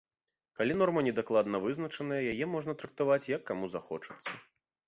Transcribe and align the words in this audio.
Калі 0.59 0.77
норма 0.79 1.03
недакладна 1.07 1.61
вызначана, 1.65 2.17
яе 2.31 2.45
можна 2.57 2.77
трактаваць 2.81 3.23
як 3.37 3.41
каму 3.51 3.71
захочацца. 3.75 4.31